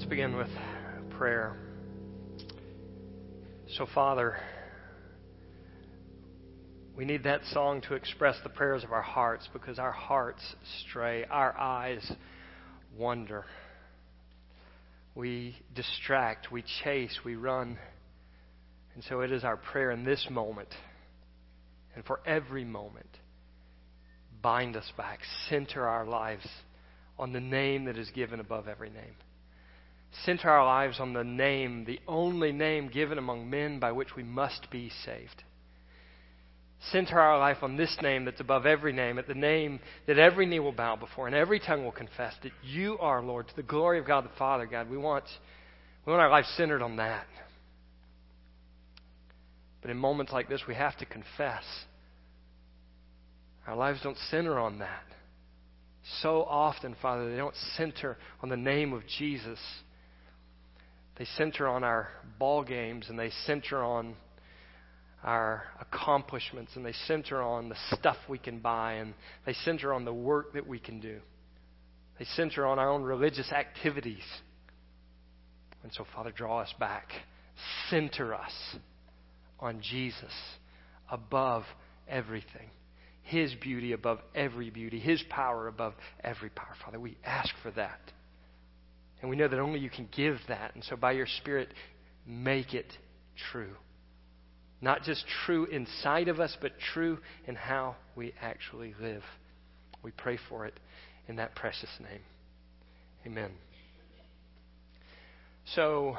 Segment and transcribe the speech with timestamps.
[0.00, 0.48] Let's begin with
[1.10, 1.54] prayer.
[3.76, 4.38] So, Father,
[6.96, 10.40] we need that song to express the prayers of our hearts because our hearts
[10.80, 12.10] stray, our eyes
[12.96, 13.44] wander.
[15.14, 17.76] We distract, we chase, we run.
[18.94, 20.74] And so it is our prayer in this moment
[21.94, 23.18] and for every moment.
[24.40, 25.18] Bind us back,
[25.50, 26.48] center our lives
[27.18, 29.14] on the name that is given above every name.
[30.24, 34.22] Center our lives on the name, the only name given among men by which we
[34.22, 35.44] must be saved
[36.92, 40.46] center our life on this name that's above every name, at the name that every
[40.46, 43.62] knee will bow before and every tongue will confess that you are Lord, to the
[43.62, 44.66] glory of God the Father.
[44.66, 45.24] God, we want,
[46.06, 47.26] we want our life centered on that.
[49.82, 51.64] But in moments like this, we have to confess.
[53.66, 55.04] Our lives don't center on that.
[56.22, 59.58] So often, Father, they don't center on the name of Jesus.
[61.18, 64.14] They center on our ball games and they center on
[65.22, 70.04] our accomplishments and they center on the stuff we can buy and they center on
[70.04, 71.20] the work that we can do.
[72.18, 74.24] They center on our own religious activities.
[75.82, 77.08] And so, Father, draw us back.
[77.88, 78.52] Center us
[79.58, 80.32] on Jesus
[81.10, 81.64] above
[82.08, 82.70] everything.
[83.22, 84.98] His beauty above every beauty.
[84.98, 86.74] His power above every power.
[86.84, 88.00] Father, we ask for that.
[89.20, 90.74] And we know that only you can give that.
[90.74, 91.68] And so, by your Spirit,
[92.26, 92.86] make it
[93.52, 93.74] true.
[94.80, 99.22] Not just true inside of us, but true in how we actually live.
[100.02, 100.74] We pray for it
[101.28, 102.22] in that precious name.
[103.26, 103.50] Amen.
[105.74, 106.16] So,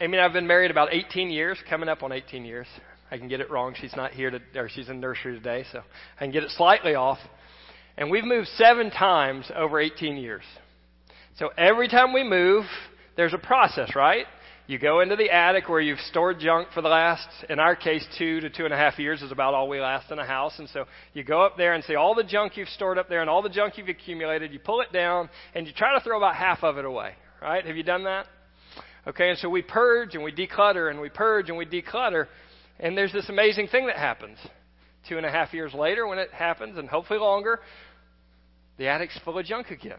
[0.00, 2.66] Amy and I have been married about 18 years, coming up on 18 years.
[3.10, 3.74] I can get it wrong.
[3.78, 5.80] She's not here, to, or she's in nursery today, so
[6.16, 7.18] I can get it slightly off.
[7.98, 10.44] And we've moved seven times over 18 years.
[11.38, 12.64] So every time we move,
[13.16, 14.26] there's a process, right?
[14.66, 18.06] You go into the attic where you've stored junk for the last, in our case,
[18.18, 20.58] two to two and a half years is about all we last in a house.
[20.60, 23.20] And so you go up there and see all the junk you've stored up there
[23.20, 24.52] and all the junk you've accumulated.
[24.52, 27.14] You pull it down and you try to throw about half of it away.
[27.42, 27.66] Right?
[27.66, 28.26] Have you done that?
[29.06, 32.26] Okay, and so we purge and we declutter and we purge and we declutter.
[32.78, 34.38] And there's this amazing thing that happens.
[35.08, 37.60] Two and a half years later, when it happens, and hopefully longer,
[38.76, 39.98] the attic's full of junk again.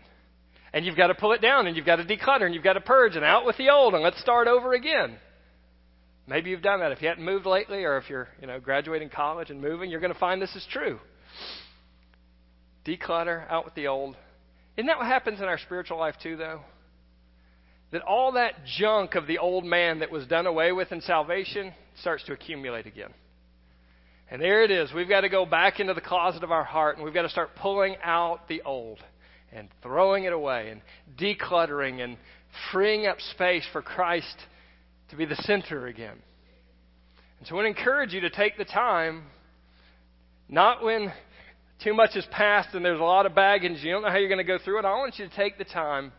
[0.73, 2.73] And you've got to pull it down and you've got to declutter and you've got
[2.73, 5.17] to purge and out with the old and let's start over again.
[6.27, 6.91] Maybe you've done that.
[6.91, 9.99] If you hadn't moved lately or if you're, you know, graduating college and moving, you're
[9.99, 10.99] going to find this is true.
[12.85, 14.15] Declutter, out with the old.
[14.77, 16.61] Isn't that what happens in our spiritual life too, though?
[17.91, 21.73] That all that junk of the old man that was done away with in salvation
[21.99, 23.13] starts to accumulate again.
[24.29, 24.93] And there it is.
[24.93, 27.29] We've got to go back into the closet of our heart and we've got to
[27.29, 28.99] start pulling out the old
[29.51, 30.81] and throwing it away and
[31.17, 32.17] decluttering and
[32.71, 34.35] freeing up space for Christ
[35.09, 36.17] to be the center again.
[37.39, 39.23] And so I want to encourage you to take the time,
[40.47, 41.11] not when
[41.83, 44.29] too much has passed and there's a lot of baggage, you don't know how you're
[44.29, 44.85] going to go through it.
[44.85, 46.11] I want you to take the time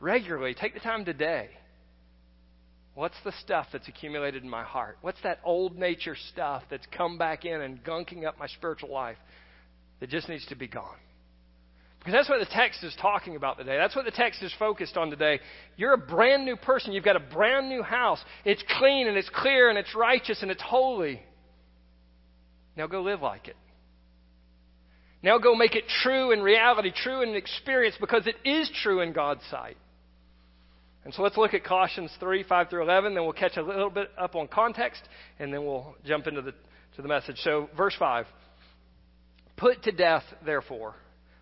[0.00, 1.48] regularly, take the time today.
[2.94, 4.96] What's the stuff that's accumulated in my heart?
[5.02, 9.18] What's that old nature stuff that's come back in and gunking up my spiritual life
[10.00, 10.96] that just needs to be gone?
[12.06, 13.76] Because that's what the text is talking about today.
[13.76, 15.40] That's what the text is focused on today.
[15.76, 16.92] You're a brand new person.
[16.92, 18.24] You've got a brand new house.
[18.44, 21.20] It's clean and it's clear and it's righteous and it's holy.
[22.76, 23.56] Now go live like it.
[25.20, 29.12] Now go make it true in reality, true in experience, because it is true in
[29.12, 29.76] God's sight.
[31.04, 33.90] And so let's look at Colossians 3, 5 through 11, then we'll catch a little
[33.90, 35.02] bit up on context,
[35.40, 36.52] and then we'll jump into the,
[36.94, 37.38] to the message.
[37.38, 38.26] So, verse 5
[39.56, 40.94] Put to death, therefore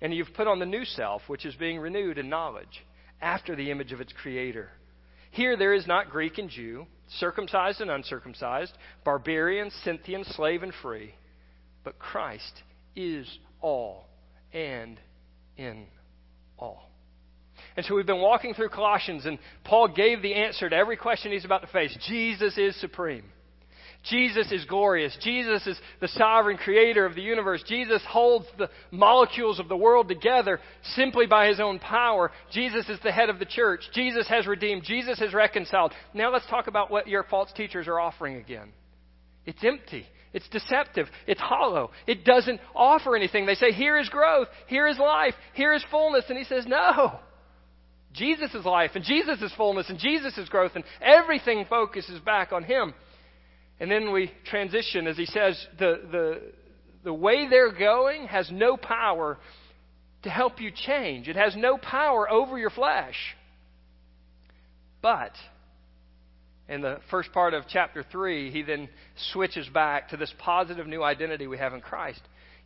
[0.00, 2.84] and you've put on the new self, which is being renewed in knowledge,
[3.20, 4.70] after the image of its creator.
[5.30, 6.86] Here there is not Greek and Jew,
[7.18, 8.72] circumcised and uncircumcised,
[9.04, 11.14] barbarian, Scythian, slave and free,
[11.84, 12.62] but Christ
[12.96, 13.26] is
[13.60, 14.06] all
[14.52, 14.98] and
[15.56, 15.86] in
[16.58, 16.90] all.
[17.76, 21.32] And so we've been walking through Colossians, and Paul gave the answer to every question
[21.32, 23.24] he's about to face Jesus is supreme.
[24.02, 25.16] Jesus is glorious.
[25.22, 27.62] Jesus is the sovereign creator of the universe.
[27.66, 30.58] Jesus holds the molecules of the world together
[30.94, 32.30] simply by his own power.
[32.50, 33.82] Jesus is the head of the church.
[33.92, 34.84] Jesus has redeemed.
[34.84, 35.92] Jesus has reconciled.
[36.14, 38.70] Now let's talk about what your false teachers are offering again.
[39.44, 40.06] It's empty.
[40.32, 41.08] It's deceptive.
[41.26, 41.90] It's hollow.
[42.06, 43.44] It doesn't offer anything.
[43.44, 44.48] They say, here is growth.
[44.66, 45.34] Here is life.
[45.52, 46.24] Here is fullness.
[46.28, 47.18] And he says, no.
[48.12, 52.50] Jesus is life and Jesus is fullness and Jesus is growth and everything focuses back
[52.52, 52.92] on him.
[53.80, 56.42] And then we transition as he says the, the,
[57.02, 59.38] the way they're going has no power
[60.22, 61.28] to help you change.
[61.28, 63.16] It has no power over your flesh.
[65.00, 65.32] But
[66.68, 68.88] in the first part of chapter 3, he then
[69.32, 72.20] switches back to this positive new identity we have in Christ.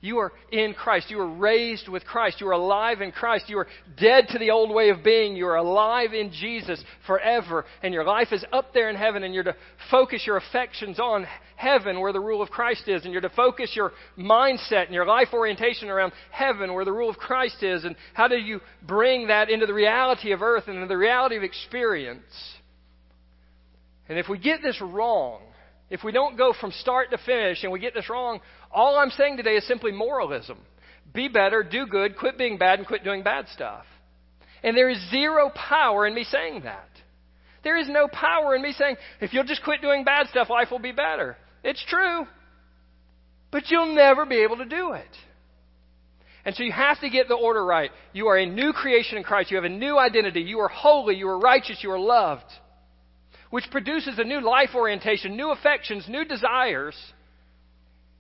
[0.05, 1.11] You are in Christ.
[1.11, 2.39] You are raised with Christ.
[2.39, 3.49] You are alive in Christ.
[3.49, 3.67] You are
[3.99, 5.35] dead to the old way of being.
[5.35, 7.65] You are alive in Jesus forever.
[7.83, 9.56] And your life is up there in heaven, and you're to
[9.91, 13.05] focus your affections on heaven where the rule of Christ is.
[13.05, 17.09] And you're to focus your mindset and your life orientation around heaven where the rule
[17.09, 17.85] of Christ is.
[17.85, 21.39] And how do you bring that into the reality of earth and into the reality
[21.39, 22.21] of experience?
[24.11, 25.41] And if we get this wrong,
[25.91, 28.41] if we don't go from start to finish and we get this wrong,
[28.75, 30.59] all I'm saying today is simply moralism.
[31.12, 33.85] Be better, do good, quit being bad, and quit doing bad stuff.
[34.62, 36.88] And there is zero power in me saying that.
[37.62, 40.71] There is no power in me saying, if you'll just quit doing bad stuff, life
[40.71, 41.37] will be better.
[41.62, 42.26] It's true.
[43.50, 45.09] But you'll never be able to do it.
[46.44, 47.91] And so you have to get the order right.
[48.12, 49.50] You are a new creation in Christ.
[49.50, 50.43] You have a new identity.
[50.43, 51.17] You are holy.
[51.17, 51.79] You are righteous.
[51.82, 52.44] You are loved
[53.55, 56.97] which produces a new life orientation, new affections, new desires,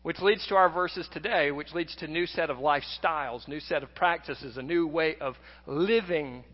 [0.04, 3.82] which leads to our verses today, which leads to new set of lifestyles, new set
[3.82, 5.34] of practices, a new way of
[5.66, 6.44] living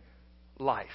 [0.60, 0.86] life.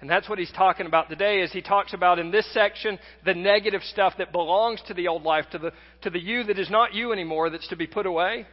[0.00, 3.34] And that's what he's talking about today is he talks about in this section the
[3.34, 5.72] negative stuff that belongs to the old life, to the,
[6.02, 8.46] to the you that is not you anymore, that's to be put away.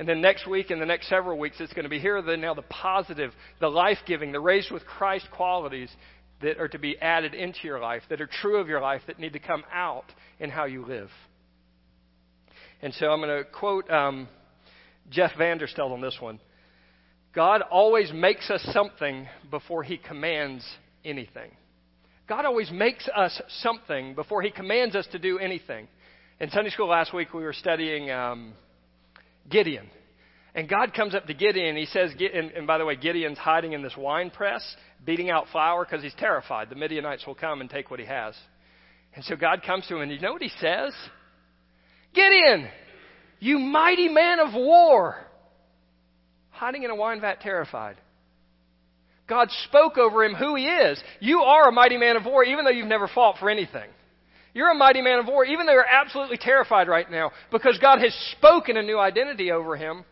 [0.00, 2.36] And then next week and the next several weeks, it's going to be here the,
[2.36, 5.90] now the positive, the life giving, the raised with Christ qualities
[6.42, 9.20] that are to be added into your life, that are true of your life, that
[9.20, 10.06] need to come out
[10.40, 11.10] in how you live.
[12.82, 14.28] And so I'm going to quote um,
[15.08, 16.40] Jeff Vanderstelt on this one.
[17.32, 20.66] God always makes us something before he commands
[21.04, 21.50] anything.
[22.28, 25.86] God always makes us something before he commands us to do anything.
[26.40, 28.52] In Sunday school last week, we were studying um,
[29.48, 29.88] Gideon.
[30.54, 33.72] And God comes up to Gideon he says, and, and by the way, Gideon's hiding
[33.72, 34.62] in this wine press,
[35.06, 36.68] beating out flour because he's terrified.
[36.68, 38.34] The Midianites will come and take what he has.
[39.14, 40.92] And so God comes to him and you know what he says?
[42.14, 42.68] Gideon,
[43.40, 45.16] you mighty man of war.
[46.50, 47.96] Hiding in a wine vat, terrified.
[49.28, 51.02] God spoke over him who he is.
[51.20, 53.88] You are a mighty man of war, even though you've never fought for anything.
[54.54, 58.00] You're a mighty man of war, even though you're absolutely terrified right now, because God
[58.00, 60.04] has spoken a new identity over him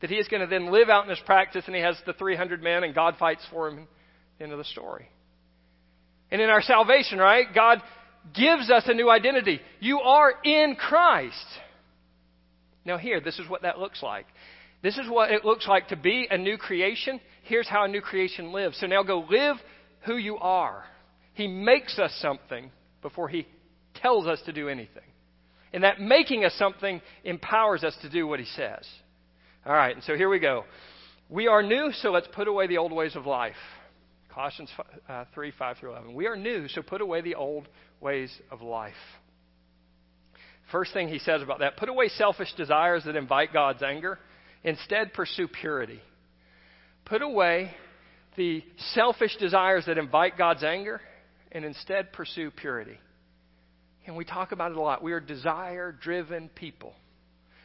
[0.00, 2.12] that he is going to then live out in his practice, and he has the
[2.12, 3.88] 300 men, and God fights for him
[4.38, 5.08] into the story.
[6.30, 7.82] And in our salvation, right, God
[8.34, 9.60] gives us a new identity.
[9.80, 11.46] You are in Christ.
[12.84, 14.26] Now, here, this is what that looks like.
[14.82, 17.20] This is what it looks like to be a new creation.
[17.42, 18.78] Here's how a new creation lives.
[18.80, 19.56] So now go live
[20.06, 20.84] who you are.
[21.34, 22.70] He makes us something
[23.02, 23.46] before he
[23.94, 25.02] tells us to do anything.
[25.72, 28.86] And that making us something empowers us to do what he says.
[29.64, 30.64] All right, and so here we go.
[31.28, 33.54] We are new, so let's put away the old ways of life.
[34.34, 34.70] Colossians
[35.08, 36.14] uh, 3 5 through 11.
[36.14, 37.68] We are new, so put away the old
[38.00, 38.94] ways of life.
[40.72, 44.18] First thing he says about that put away selfish desires that invite God's anger.
[44.62, 46.00] Instead, pursue purity.
[47.06, 47.70] Put away
[48.36, 48.62] the
[48.94, 51.00] selfish desires that invite God's anger,
[51.50, 52.98] and instead pursue purity.
[54.06, 55.02] And we talk about it a lot.
[55.02, 56.94] We are desire driven people.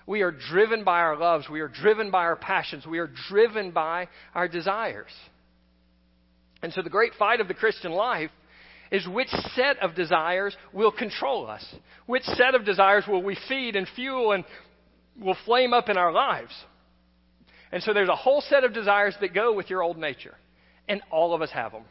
[0.08, 1.50] We are driven by our loves.
[1.50, 2.86] We are driven by our passions.
[2.86, 5.12] We are driven by our desires.
[6.62, 8.32] And so the great fight of the Christian life
[8.96, 11.66] is which set of desires will control us?
[12.06, 14.46] Which set of desires will we feed and fuel and
[15.20, 16.54] will flame up in our lives?
[17.74, 20.36] And so there's a whole set of desires that go with your old nature.
[20.88, 21.84] And all of us have them.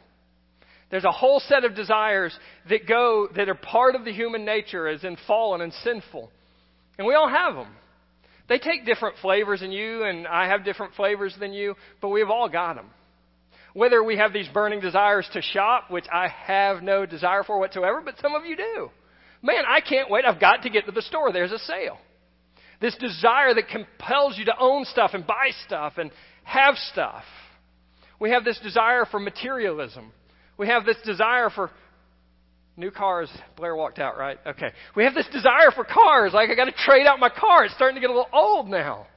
[0.89, 2.35] There's a whole set of desires
[2.69, 6.31] that go, that are part of the human nature as in fallen and sinful.
[6.97, 7.67] And we all have them.
[8.49, 12.29] They take different flavors in you, and I have different flavors than you, but we've
[12.29, 12.89] all got them.
[13.75, 18.01] Whether we have these burning desires to shop, which I have no desire for whatsoever,
[18.03, 18.89] but some of you do.
[19.41, 20.23] Man, I can't wait.
[20.23, 21.33] I've got to get to the store.
[21.33, 21.97] There's a sale.
[22.79, 26.09] This desire that compels you to own stuff and buy stuff and
[26.45, 27.25] have stuff.
[28.17, 30.09] We have this desire for materialism.
[30.57, 31.69] We have this desire for
[32.77, 34.37] New cars, Blair walked out, right?
[34.45, 34.67] Okay.
[34.95, 36.33] We have this desire for cars.
[36.33, 37.65] Like, I got to trade out my car.
[37.65, 39.07] It's starting to get a little old now.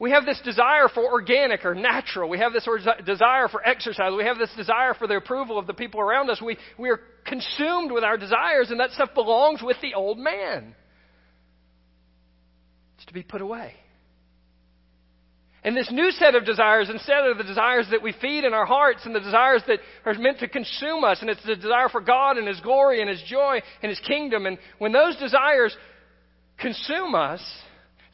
[0.00, 2.28] We have this desire for organic or natural.
[2.28, 2.68] We have this
[3.06, 4.12] desire for exercise.
[4.16, 6.42] We have this desire for the approval of the people around us.
[6.42, 10.74] We, we are consumed with our desires, and that stuff belongs with the old man.
[12.96, 13.74] It's to be put away.
[15.62, 18.66] And this new set of desires, instead of the desires that we feed in our
[18.66, 22.02] hearts and the desires that are meant to consume us, and it's the desire for
[22.02, 25.74] God and His glory and His joy and His kingdom, and when those desires
[26.58, 27.40] consume us,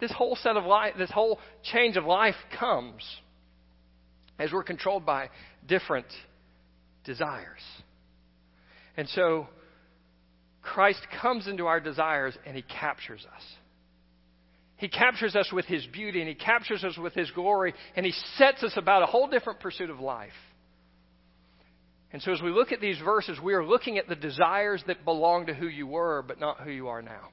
[0.01, 3.03] this whole set of life, this whole change of life comes
[4.39, 5.29] as we're controlled by
[5.69, 6.07] different
[7.05, 7.61] desires.
[8.97, 9.47] And so
[10.63, 13.43] Christ comes into our desires and He captures us.
[14.77, 18.13] He captures us with His beauty and He captures us with His glory and He
[18.37, 20.33] sets us about a whole different pursuit of life.
[22.13, 25.05] And so as we look at these verses, we are looking at the desires that
[25.05, 27.29] belong to who you were, but not who you are now.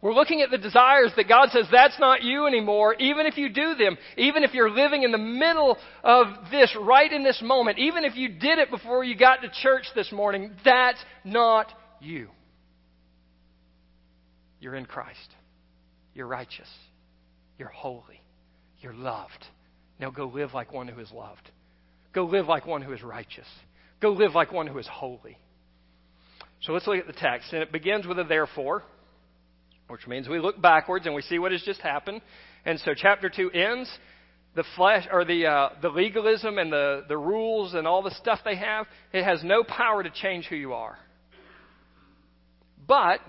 [0.00, 3.48] We're looking at the desires that God says that's not you anymore, even if you
[3.48, 7.78] do them, even if you're living in the middle of this right in this moment,
[7.78, 12.28] even if you did it before you got to church this morning, that's not you.
[14.60, 15.34] You're in Christ.
[16.14, 16.68] You're righteous.
[17.58, 18.22] You're holy.
[18.80, 19.46] You're loved.
[19.98, 21.50] Now go live like one who is loved.
[22.12, 23.46] Go live like one who is righteous.
[24.00, 25.38] Go live like one who is holy.
[26.62, 27.52] So let's look at the text.
[27.52, 28.84] And it begins with a therefore,
[29.88, 32.20] which means we look backwards and we see what has just happened.
[32.64, 33.90] And so chapter 2 ends.
[34.54, 38.40] The flesh, or the, uh, the legalism and the, the rules and all the stuff
[38.44, 40.98] they have, it has no power to change who you are.
[42.86, 43.20] But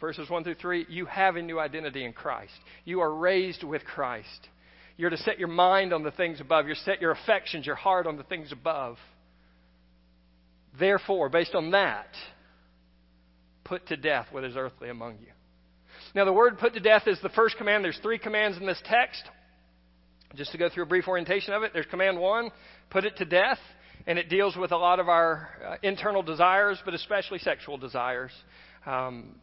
[0.00, 2.52] verses 1 through 3, you have a new identity in Christ.
[2.84, 4.48] You are raised with Christ.
[4.96, 6.66] You're to set your mind on the things above.
[6.66, 8.98] You're set your affections, your heart on the things above.
[10.78, 12.08] Therefore, based on that,
[13.64, 15.32] put to death what is earthly among you.
[16.14, 17.84] Now, the word put to death is the first command.
[17.84, 19.22] There's three commands in this text.
[20.34, 22.50] Just to go through a brief orientation of it, there's command one,
[22.90, 23.58] put it to death,
[24.06, 28.30] and it deals with a lot of our uh, internal desires, but especially sexual desires.
[28.86, 29.34] Um,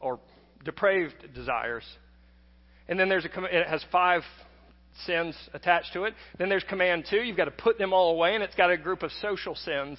[0.00, 0.20] or
[0.64, 1.84] depraved desires.
[2.88, 4.22] And then there's a it has five
[5.04, 6.14] sins attached to it.
[6.38, 7.18] Then there's command two.
[7.18, 9.98] You've got to put them all away, and it's got a group of social sins,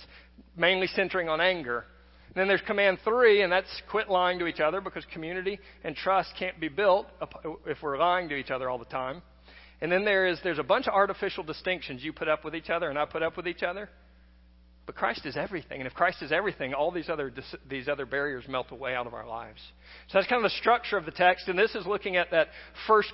[0.55, 1.85] mainly centering on anger.
[2.37, 6.29] Then there's command three, and that's quit lying to each other because community and trust
[6.37, 7.07] can't be built
[7.65, 9.23] if we're lying to each other all the time.
[9.81, 12.69] And then there is there's a bunch of artificial distinctions you put up with each
[12.69, 13.89] other and I put up with each other.
[14.85, 15.79] But Christ is everything.
[15.79, 17.33] And if Christ is everything, all these other,
[17.67, 19.59] these other barriers melt away out of our lives.
[20.07, 21.47] So that's kind of the structure of the text.
[21.47, 22.49] And this is looking at that
[22.85, 23.11] first,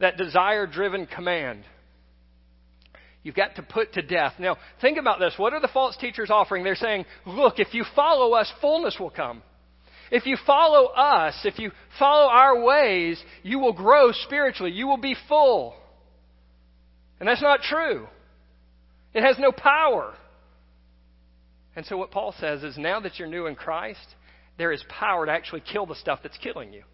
[0.00, 1.62] that desire driven command.
[3.28, 4.32] You've got to put to death.
[4.38, 5.34] Now, think about this.
[5.36, 6.64] What are the false teachers offering?
[6.64, 9.42] They're saying, look, if you follow us, fullness will come.
[10.10, 14.72] If you follow us, if you follow our ways, you will grow spiritually.
[14.72, 15.74] You will be full.
[17.20, 18.06] And that's not true.
[19.12, 20.14] It has no power.
[21.76, 24.06] And so what Paul says is now that you're new in Christ,
[24.56, 26.84] there is power to actually kill the stuff that's killing you.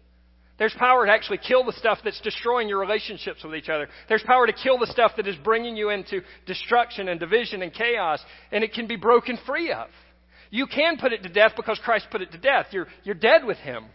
[0.57, 3.89] There's power to actually kill the stuff that's destroying your relationships with each other.
[4.07, 7.73] There's power to kill the stuff that is bringing you into destruction and division and
[7.73, 8.21] chaos,
[8.51, 9.87] and it can be broken free of.
[10.51, 12.67] You can put it to death because Christ put it to death.
[12.71, 13.85] You're, you're dead with Him.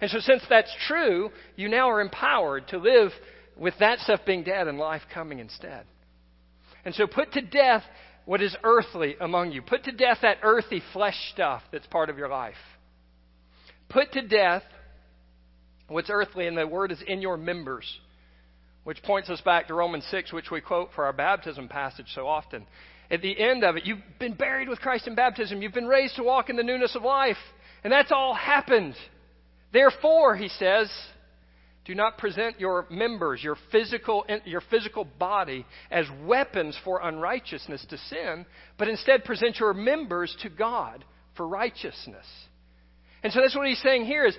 [0.00, 3.10] And so, since that's true, you now are empowered to live
[3.56, 5.84] with that stuff being dead and life coming instead.
[6.84, 7.82] And so, put to death
[8.24, 9.62] what is earthly among you.
[9.62, 12.54] Put to death that earthy flesh stuff that's part of your life.
[13.88, 14.62] Put to death
[15.88, 17.98] what's earthly, and the word is in your members,
[18.84, 22.26] which points us back to Romans 6, which we quote for our baptism passage so
[22.26, 22.66] often.
[23.10, 26.16] At the end of it, you've been buried with Christ in baptism, you've been raised
[26.16, 27.36] to walk in the newness of life,
[27.82, 28.94] and that's all happened.
[29.72, 30.90] Therefore, he says,
[31.88, 37.96] do not present your members, your physical, your physical body, as weapons for unrighteousness to
[37.96, 38.44] sin,
[38.76, 41.02] but instead present your members to God
[41.34, 42.26] for righteousness.
[43.22, 44.36] And so that's what he's saying here is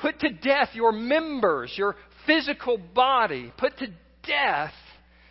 [0.00, 3.52] put to death your members, your physical body.
[3.58, 3.88] Put to
[4.26, 4.72] death.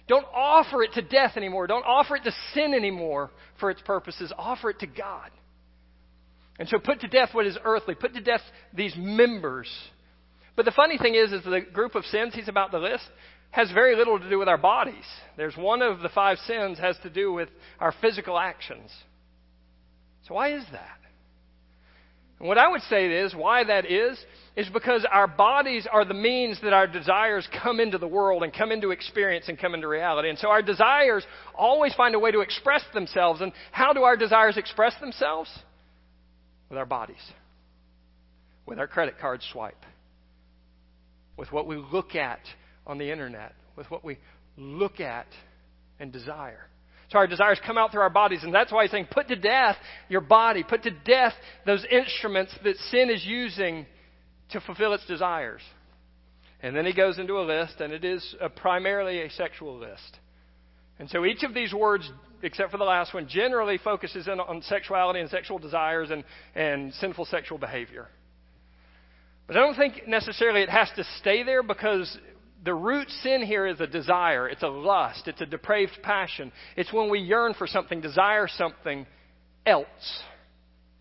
[0.08, 1.68] Don't offer it to death anymore.
[1.68, 4.32] Don't offer it to sin anymore for its purposes.
[4.38, 5.32] Offer it to God.
[6.60, 7.96] And so put to death what is earthly.
[7.96, 8.42] Put to death
[8.74, 9.70] these members
[10.58, 13.06] but the funny thing is, is the group of sins he's about to list
[13.52, 15.06] has very little to do with our bodies.
[15.38, 17.48] There's one of the five sins has to do with
[17.80, 18.92] our physical actions.
[20.28, 20.97] So why is that?
[22.40, 24.18] And what I would say is why that is
[24.56, 28.54] is because our bodies are the means that our desires come into the world and
[28.54, 30.30] come into experience and come into reality.
[30.30, 31.26] And so our desires
[31.56, 33.42] always find a way to express themselves.
[33.42, 35.50] And how do our desires express themselves?
[36.70, 37.16] with our bodies,
[38.66, 39.86] with our credit card swipe,
[41.38, 42.42] with what we look at
[42.86, 44.18] on the internet, with what we
[44.58, 45.28] look at
[46.00, 46.68] and desire.
[47.10, 49.36] So our desires come out through our bodies, and that's why he's saying, put to
[49.36, 49.78] death
[50.10, 51.34] your body, put to death
[51.66, 53.86] those instruments that sin is using
[54.52, 55.62] to fulfill its desires.
[56.62, 60.20] And then he goes into a list, and it is a, primarily a sexual list.
[61.00, 62.10] And so each of these words,
[62.42, 66.24] except for the last one, generally focuses in on sexuality and sexual desires and,
[66.56, 68.08] and sinful sexual behavior.
[69.46, 72.18] But I don't think necessarily it has to stay there because
[72.64, 74.48] the root sin here is a desire.
[74.50, 75.28] It's a lust.
[75.28, 76.52] It's a depraved passion.
[76.76, 79.06] It's when we yearn for something, desire something
[79.66, 80.22] else.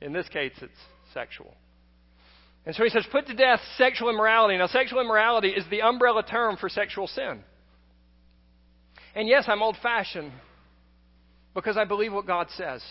[0.01, 0.79] In this case, it's
[1.15, 1.55] sexual.
[2.67, 4.59] And so he says, put to death sexual immorality.
[4.59, 7.41] Now, sexual immorality is the umbrella term for sexual sin.
[9.15, 10.33] And yes, I'm old fashioned
[11.55, 12.83] because I believe what God says.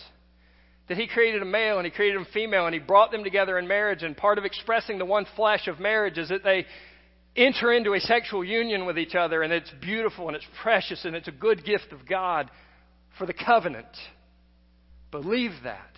[0.88, 3.58] That He created a male and He created a female and He brought them together
[3.58, 4.02] in marriage.
[4.02, 6.66] And part of expressing the one flesh of marriage is that they
[7.36, 11.14] enter into a sexual union with each other and it's beautiful and it's precious and
[11.14, 12.50] it's a good gift of God
[13.18, 13.86] for the covenant.
[15.10, 15.90] Believe that.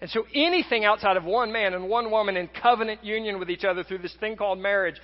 [0.00, 3.64] And so anything outside of one man and one woman in covenant union with each
[3.64, 4.96] other through this thing called marriage,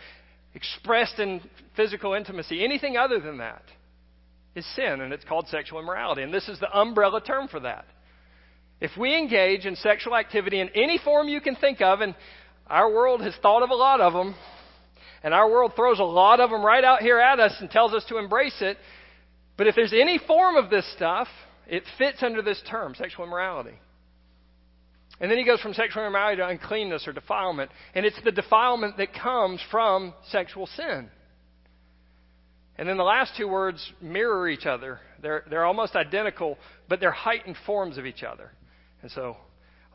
[0.54, 1.42] expressed in
[1.76, 3.62] physical intimacy, anything other than that
[4.54, 6.22] is sin, and it's called sexual immorality.
[6.22, 7.84] And this is the umbrella term for that.
[8.80, 12.14] If we engage in sexual activity in any form you can think of, and
[12.66, 14.34] our world has thought of a lot of them,
[15.22, 17.92] and our world throws a lot of them right out here at us and tells
[17.92, 18.76] us to embrace it,
[19.56, 21.28] but if there's any form of this stuff,
[21.66, 23.78] it fits under this term, sexual immorality.
[25.18, 27.70] And then he goes from sexual immorality to uncleanness or defilement.
[27.94, 31.08] And it's the defilement that comes from sexual sin.
[32.78, 35.00] And then the last two words mirror each other.
[35.22, 36.58] They're, they're almost identical,
[36.88, 38.52] but they're heightened forms of each other.
[39.00, 39.38] And so,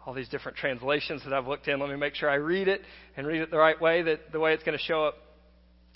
[0.06, 2.82] all these different translations that I've looked in, let me make sure I read it
[3.16, 5.16] and read it the right way, that the way it's going to show up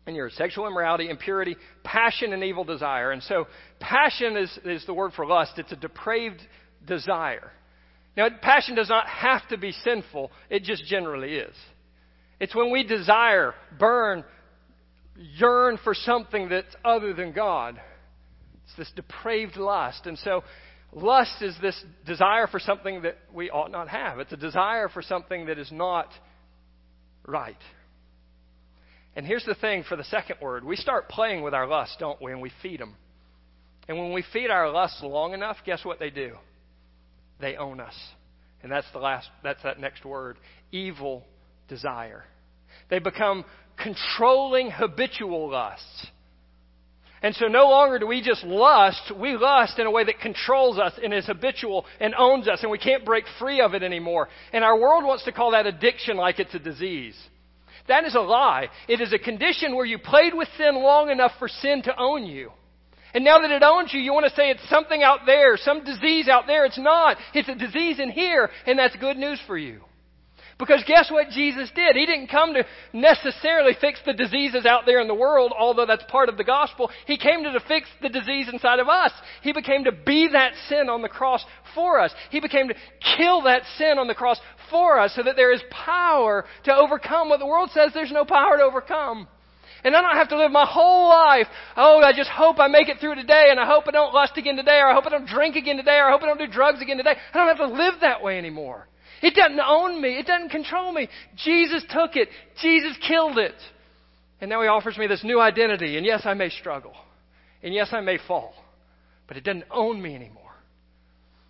[0.07, 3.11] in your sexual immorality, impurity, passion, and evil desire.
[3.11, 3.47] And so,
[3.79, 5.53] passion is, is the word for lust.
[5.57, 6.41] It's a depraved
[6.85, 7.51] desire.
[8.15, 11.55] Now, passion does not have to be sinful, it just generally is.
[12.39, 14.23] It's when we desire, burn,
[15.17, 17.79] yearn for something that's other than God.
[18.65, 20.05] It's this depraved lust.
[20.05, 20.43] And so,
[20.95, 24.17] lust is this desire for something that we ought not have.
[24.19, 26.09] It's a desire for something that is not
[27.27, 27.55] right.
[29.15, 32.19] And here's the thing for the second word we start playing with our lusts, don't
[32.19, 32.31] we?
[32.31, 32.95] And we feed them.
[33.87, 36.33] And when we feed our lusts long enough, guess what they do?
[37.39, 37.95] they own us.
[38.63, 40.37] And that's the last that's that next word,
[40.71, 41.23] evil
[41.67, 42.23] desire.
[42.89, 43.45] They become
[43.77, 46.07] controlling habitual lusts.
[47.25, 50.77] And so no longer do we just lust, we lust in a way that controls
[50.77, 54.29] us and is habitual and owns us, and we can't break free of it anymore.
[54.53, 57.17] And our world wants to call that addiction like it's a disease.
[57.87, 58.67] That is a lie.
[58.87, 62.27] It is a condition where you played with sin long enough for sin to own
[62.27, 62.51] you.
[63.15, 65.83] And now that it owns you, you want to say it's something out there, some
[65.83, 66.63] disease out there.
[66.65, 67.17] It's not.
[67.33, 69.81] It's a disease in here, and that's good news for you.
[70.57, 71.97] Because guess what Jesus did?
[71.97, 72.63] He didn't come to
[72.93, 76.89] necessarily fix the diseases out there in the world, although that's part of the gospel.
[77.05, 79.11] He came to fix the disease inside of us.
[79.41, 82.13] He became to be that sin on the cross for us.
[82.29, 82.75] He became to
[83.17, 84.39] kill that sin on the cross
[84.69, 88.23] for us so that there is power to overcome what the world says there's no
[88.23, 89.27] power to overcome.
[89.83, 91.47] And I don't have to live my whole life.
[91.75, 94.37] Oh, I just hope I make it through today, and I hope I don't lust
[94.37, 96.39] again today, or I hope I don't drink again today, or I hope I don't
[96.39, 97.13] do drugs again today.
[97.33, 98.87] I don't have to live that way anymore.
[99.25, 100.19] It doesn't own me.
[100.19, 101.09] It doesn't control me.
[101.43, 102.29] Jesus took it.
[102.61, 103.55] Jesus killed it.
[104.39, 105.97] And now he offers me this new identity.
[105.97, 106.93] And yes, I may struggle.
[107.63, 108.53] And yes, I may fall.
[109.27, 110.51] But it doesn't own me anymore.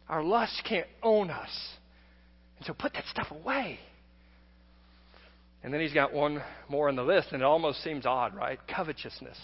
[0.08, 1.50] Our lust can't own us.
[2.58, 3.78] And so put that stuff away.
[5.62, 8.58] And then he's got one more on the list, and it almost seems odd, right?
[8.74, 9.38] Covetousness,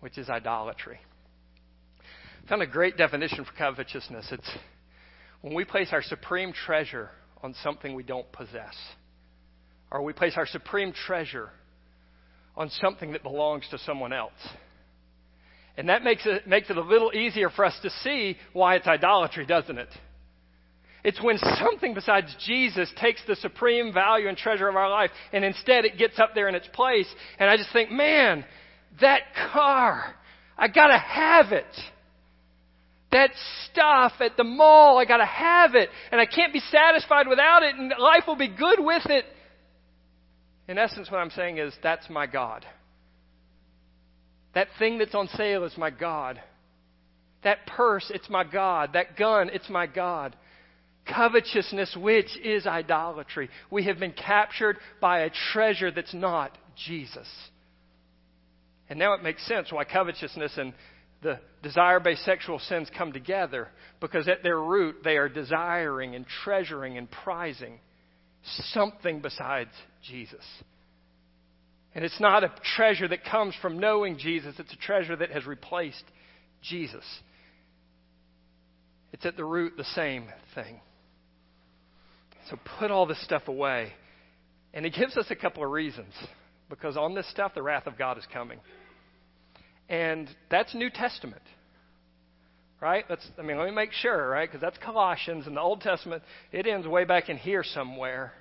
[0.00, 0.98] which is idolatry.
[2.44, 4.32] I found a great definition for covetousness.
[4.32, 4.50] It's
[5.40, 7.10] when we place our supreme treasure
[7.42, 8.74] on something we don't possess,
[9.90, 11.50] or we place our supreme treasure
[12.56, 14.32] on something that belongs to someone else.
[15.76, 18.86] And that makes it, makes it a little easier for us to see why it's
[18.86, 19.88] idolatry, doesn't it?
[21.02, 25.44] It's when something besides Jesus takes the supreme value and treasure of our life and
[25.44, 27.12] instead it gets up there in its place.
[27.38, 28.44] And I just think, man,
[29.02, 29.20] that
[29.52, 30.14] car,
[30.56, 31.66] I gotta have it.
[33.14, 33.30] That
[33.70, 35.88] stuff at the mall, I gotta have it.
[36.10, 39.24] And I can't be satisfied without it and life will be good with it.
[40.66, 42.66] In essence, what I'm saying is, that's my God.
[44.56, 46.42] That thing that's on sale is my God.
[47.44, 48.94] That purse, it's my God.
[48.94, 50.34] That gun, it's my God.
[51.06, 53.48] Covetousness, which is idolatry.
[53.70, 57.28] We have been captured by a treasure that's not Jesus.
[58.88, 60.72] And now it makes sense why covetousness and
[61.24, 63.68] the desire based sexual sins come together
[64.00, 67.80] because at their root they are desiring and treasuring and prizing
[68.72, 69.70] something besides
[70.06, 70.44] Jesus.
[71.94, 75.46] And it's not a treasure that comes from knowing Jesus, it's a treasure that has
[75.46, 76.04] replaced
[76.62, 77.04] Jesus.
[79.12, 80.80] It's at the root the same thing.
[82.50, 83.92] So put all this stuff away.
[84.74, 86.12] And it gives us a couple of reasons.
[86.68, 88.58] Because on this stuff, the wrath of God is coming.
[89.88, 91.42] And that's New Testament.
[92.80, 93.04] Right?
[93.08, 94.48] That's, I mean, let me make sure, right?
[94.48, 98.32] Because that's Colossians, and the Old Testament, it ends way back in here somewhere.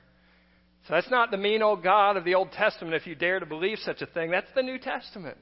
[0.87, 3.45] So that's not the mean old God of the Old Testament if you dare to
[3.45, 4.31] believe such a thing.
[4.31, 5.37] That's the New Testament.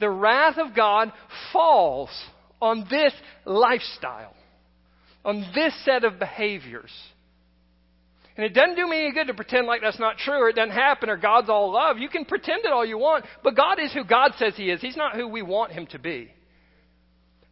[0.00, 1.12] The wrath of God
[1.52, 2.10] falls
[2.60, 3.12] on this
[3.44, 4.34] lifestyle,
[5.22, 6.90] on this set of behaviors.
[8.36, 10.56] And it doesn't do me any good to pretend like that's not true or it
[10.56, 11.98] doesn't happen or God's all love.
[11.98, 14.80] You can pretend it all you want, but God is who God says He is.
[14.80, 16.30] He's not who we want Him to be.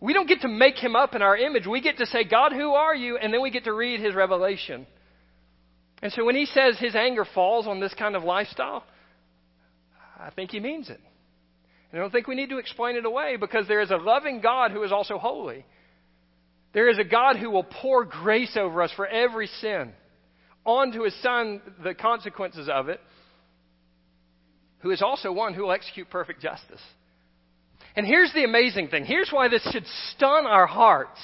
[0.01, 1.67] We don't get to make Him up in our image.
[1.67, 3.19] We get to say, God, who are you?
[3.19, 4.87] And then we get to read His revelation.
[6.01, 8.85] And so when He says His anger falls on this kind of lifestyle,
[10.19, 11.01] I think He means it.
[11.93, 14.41] And I don't think we need to explain it away because there is a loving
[14.41, 15.67] God who is also holy.
[16.73, 19.93] There is a God who will pour grace over us for every sin
[20.65, 23.01] on to his son the consequences of it,
[24.81, 26.81] who is also one who will execute perfect justice.
[27.97, 29.05] And here's the amazing thing.
[29.05, 31.19] Here's why this should stun our hearts.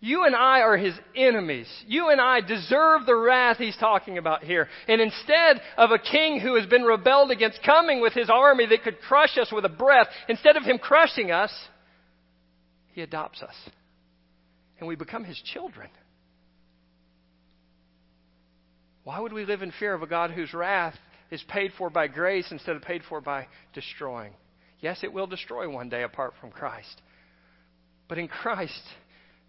[0.00, 1.68] You and I are his enemies.
[1.86, 4.68] You and I deserve the wrath he's talking about here.
[4.88, 8.82] And instead of a king who has been rebelled against coming with his army that
[8.82, 11.52] could crush us with a breath, instead of him crushing us,
[12.94, 13.54] he adopts us.
[14.80, 15.88] And we become his children.
[19.04, 20.94] Why would we live in fear of a God whose wrath
[21.30, 24.32] is paid for by grace instead of paid for by destroying?
[24.80, 27.00] Yes, it will destroy one day apart from Christ.
[28.08, 28.82] But in Christ,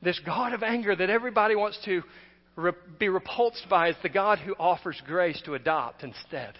[0.01, 2.03] this God of anger that everybody wants to
[2.55, 6.55] re- be repulsed by is the God who offers grace to adopt instead.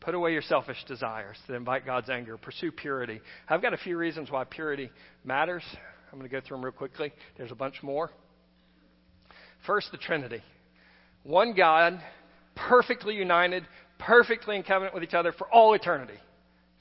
[0.00, 2.36] Put away your selfish desires that invite God's anger.
[2.36, 3.20] Pursue purity.
[3.48, 4.90] I've got a few reasons why purity
[5.24, 5.62] matters.
[6.10, 7.12] I'm going to go through them real quickly.
[7.36, 8.10] There's a bunch more.
[9.66, 10.42] First, the Trinity.
[11.22, 12.00] One God,
[12.54, 13.64] perfectly united,
[13.98, 16.18] perfectly in covenant with each other for all eternity.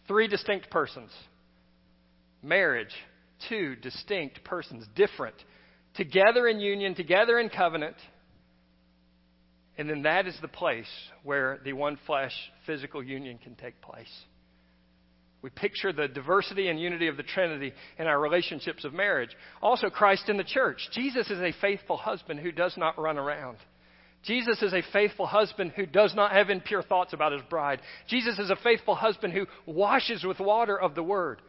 [0.07, 1.11] Three distinct persons.
[2.41, 2.93] Marriage,
[3.49, 5.35] two distinct persons, different,
[5.95, 7.95] together in union, together in covenant.
[9.77, 10.87] And then that is the place
[11.23, 12.33] where the one flesh
[12.65, 14.11] physical union can take place.
[15.41, 19.29] We picture the diversity and unity of the Trinity in our relationships of marriage.
[19.61, 20.79] Also, Christ in the church.
[20.93, 23.57] Jesus is a faithful husband who does not run around.
[24.27, 27.79] Jesus is a faithful husband who does not have impure thoughts about his bride.
[28.07, 31.41] Jesus is a faithful husband who washes with water of the word.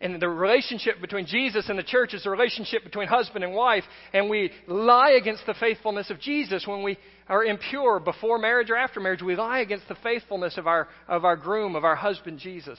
[0.00, 3.82] And the relationship between Jesus and the church is the relationship between husband and wife.
[4.12, 6.98] And we lie against the faithfulness of Jesus when we
[7.28, 9.22] are impure before marriage or after marriage.
[9.22, 12.78] We lie against the faithfulness of our, of our groom, of our husband, Jesus.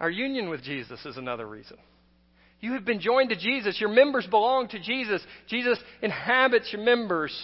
[0.00, 1.76] Our union with Jesus is another reason.
[2.60, 3.80] You have been joined to Jesus.
[3.80, 5.22] Your members belong to Jesus.
[5.48, 7.36] Jesus inhabits your members.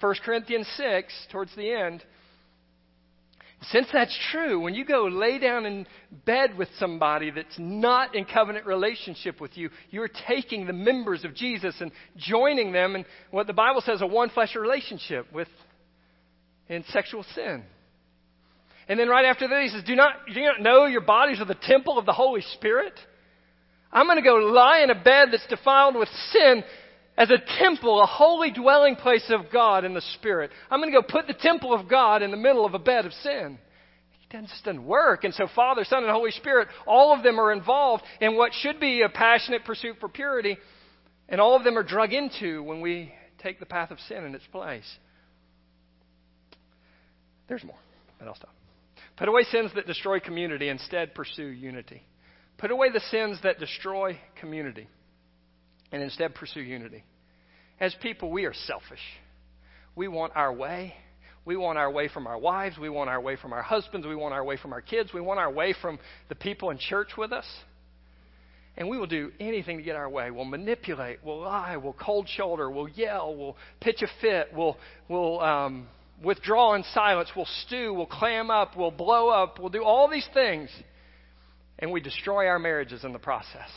[0.00, 2.04] 1 Corinthians 6, towards the end.
[3.70, 5.86] Since that's true, when you go lay down in
[6.24, 11.34] bed with somebody that's not in covenant relationship with you, you're taking the members of
[11.34, 15.48] Jesus and joining them in what the Bible says a one flesh relationship with
[16.68, 17.64] in sexual sin.
[18.88, 21.40] And then right after that, he says, Do not, do you not know your bodies
[21.40, 22.94] are the temple of the Holy Spirit?
[23.92, 26.62] I'm going to go lie in a bed that's defiled with sin
[27.16, 30.50] as a temple, a holy dwelling place of God in the Spirit.
[30.70, 33.06] I'm going to go put the temple of God in the middle of a bed
[33.06, 33.58] of sin.
[34.30, 35.24] It just doesn't work.
[35.24, 38.78] And so, Father, Son, and Holy Spirit, all of them are involved in what should
[38.78, 40.58] be a passionate pursuit for purity,
[41.28, 44.34] and all of them are drug into when we take the path of sin in
[44.34, 44.88] its place.
[47.48, 47.78] There's more,
[48.18, 48.54] but I'll stop.
[49.16, 52.02] Put away sins that destroy community, instead, pursue unity.
[52.58, 54.88] Put away the sins that destroy community
[55.92, 57.04] and instead pursue unity.
[57.80, 58.98] As people, we are selfish.
[59.94, 60.94] We want our way.
[61.44, 62.76] We want our way from our wives.
[62.76, 64.06] We want our way from our husbands.
[64.06, 65.14] We want our way from our kids.
[65.14, 67.46] We want our way from the people in church with us.
[68.76, 70.30] And we will do anything to get our way.
[70.30, 71.20] We'll manipulate.
[71.24, 71.76] We'll lie.
[71.76, 72.70] We'll cold shoulder.
[72.70, 73.34] We'll yell.
[73.34, 74.48] We'll pitch a fit.
[74.52, 74.76] We'll,
[75.08, 75.88] we'll um,
[76.24, 77.30] withdraw in silence.
[77.34, 77.94] We'll stew.
[77.94, 78.76] We'll clam up.
[78.76, 79.58] We'll blow up.
[79.58, 80.70] We'll do all these things
[81.78, 83.68] and we destroy our marriages in the process.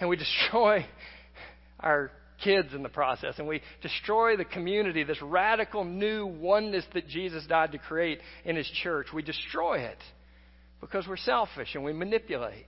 [0.00, 0.86] And we destroy
[1.80, 2.10] our
[2.42, 3.34] kids in the process.
[3.38, 8.56] And we destroy the community, this radical new oneness that Jesus died to create in
[8.56, 9.08] his church.
[9.12, 9.98] We destroy it
[10.80, 12.66] because we're selfish and we manipulate.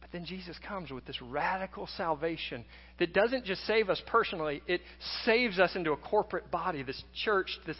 [0.00, 2.64] But then Jesus comes with this radical salvation
[2.98, 4.80] that doesn't just save us personally, it
[5.24, 7.76] saves us into a corporate body, this church, this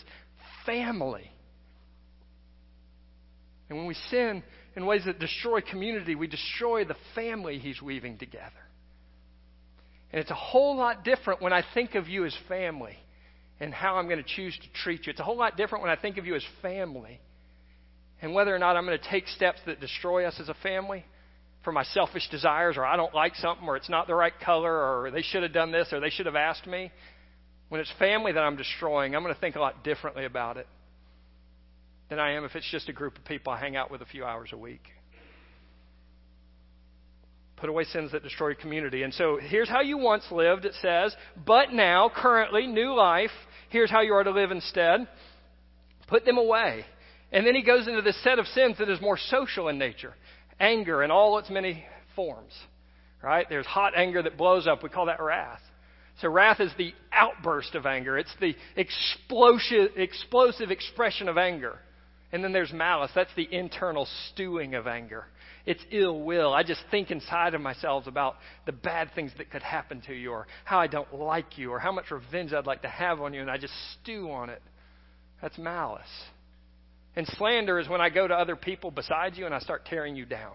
[0.66, 1.30] family.
[3.68, 4.42] And when we sin
[4.78, 8.62] in ways that destroy community, we destroy the family he's weaving together.
[10.12, 12.96] And it's a whole lot different when I think of you as family
[13.58, 15.10] and how I'm going to choose to treat you.
[15.10, 17.20] It's a whole lot different when I think of you as family
[18.22, 21.04] and whether or not I'm going to take steps that destroy us as a family
[21.64, 24.72] for my selfish desires or I don't like something or it's not the right color
[24.72, 26.92] or they should have done this or they should have asked me.
[27.68, 30.68] When it's family that I'm destroying, I'm going to think a lot differently about it
[32.08, 34.06] than I am if it's just a group of people I hang out with a
[34.06, 34.82] few hours a week.
[37.56, 39.02] Put away sins that destroy community.
[39.02, 43.32] And so here's how you once lived, it says, but now, currently, new life,
[43.70, 45.08] here's how you are to live instead.
[46.06, 46.84] Put them away.
[47.32, 50.14] And then he goes into this set of sins that is more social in nature
[50.60, 51.84] anger in all its many
[52.16, 52.52] forms.
[53.22, 53.46] Right?
[53.48, 54.82] There's hot anger that blows up.
[54.82, 55.60] We call that wrath.
[56.20, 58.18] So wrath is the outburst of anger.
[58.18, 61.78] It's the explosive, explosive expression of anger.
[62.32, 63.10] And then there's malice.
[63.14, 65.24] That's the internal stewing of anger.
[65.64, 66.52] It's ill will.
[66.52, 68.36] I just think inside of myself about
[68.66, 71.78] the bad things that could happen to you, or how I don't like you, or
[71.78, 74.62] how much revenge I'd like to have on you, and I just stew on it.
[75.40, 76.02] That's malice.
[77.16, 80.16] And slander is when I go to other people besides you and I start tearing
[80.16, 80.52] you down.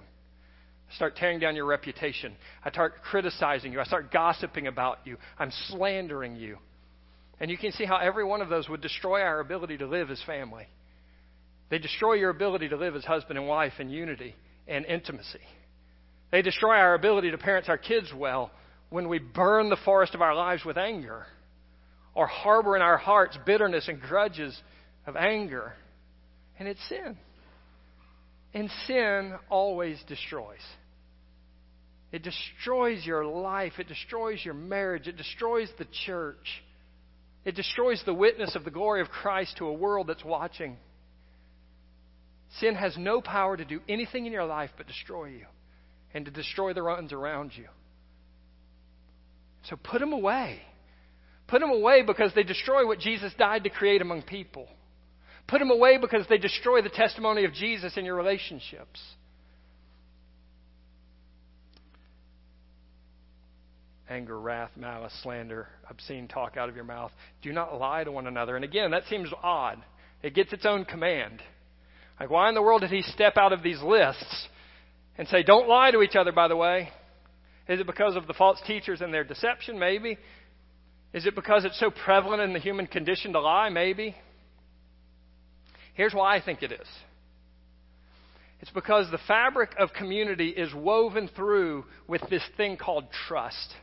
[0.89, 2.35] I start tearing down your reputation.
[2.63, 3.79] I start criticizing you.
[3.79, 5.17] I start gossiping about you.
[5.37, 6.57] I'm slandering you.
[7.39, 10.09] And you can see how every one of those would destroy our ability to live
[10.09, 10.67] as family.
[11.69, 14.35] They destroy your ability to live as husband and wife in unity
[14.67, 15.39] and intimacy.
[16.31, 18.51] They destroy our ability to parent our kids well
[18.89, 21.25] when we burn the forest of our lives with anger
[22.15, 24.59] or harbor in our hearts bitterness and grudges
[25.05, 25.73] of anger.
[26.59, 27.17] And it's sin.
[28.53, 30.59] And sin always destroys.
[32.11, 33.73] It destroys your life.
[33.79, 35.07] It destroys your marriage.
[35.07, 36.63] It destroys the church.
[37.43, 40.77] It destroys the witness of the glory of Christ to a world that's watching.
[42.59, 45.45] Sin has no power to do anything in your life but destroy you
[46.13, 47.65] and to destroy the ones around you.
[49.69, 50.59] So put them away.
[51.47, 54.67] Put them away because they destroy what Jesus died to create among people.
[55.47, 59.01] Put them away because they destroy the testimony of Jesus in your relationships.
[64.09, 67.11] Anger, wrath, malice, slander, obscene talk out of your mouth.
[67.41, 68.55] Do not lie to one another.
[68.55, 69.83] And again, that seems odd.
[70.21, 71.41] It gets its own command.
[72.23, 74.47] Like, why in the world did he step out of these lists
[75.17, 76.87] and say, don't lie to each other, by the way?
[77.67, 79.77] Is it because of the false teachers and their deception?
[79.77, 80.17] Maybe.
[81.11, 83.67] Is it because it's so prevalent in the human condition to lie?
[83.67, 84.15] Maybe.
[85.95, 86.87] Here's why I think it is
[88.61, 93.73] it's because the fabric of community is woven through with this thing called trust.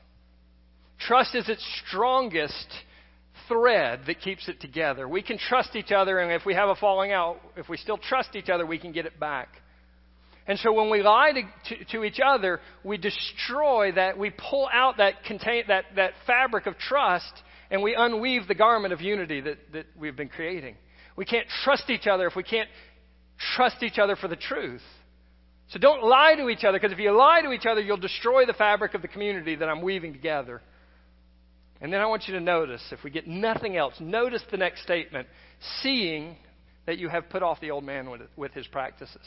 [0.99, 2.69] Trust is its strongest
[3.51, 5.09] thread that keeps it together.
[5.09, 7.99] We can trust each other, and if we have a falling out, if we still
[7.99, 9.49] trust each other, we can get it back.
[10.47, 14.69] And so when we lie to, to, to each other, we destroy that, we pull
[14.73, 17.33] out that, contain, that, that fabric of trust,
[17.71, 20.77] and we unweave the garment of unity that, that we've been creating.
[21.17, 22.69] We can't trust each other if we can't
[23.57, 24.83] trust each other for the truth.
[25.69, 28.45] So don't lie to each other, because if you lie to each other, you'll destroy
[28.45, 30.63] the fabric of the community that I'm weaving together.
[31.81, 34.83] And then I want you to notice, if we get nothing else, notice the next
[34.83, 35.27] statement
[35.83, 36.37] seeing
[36.87, 39.27] that you have put off the old man with, with his practices.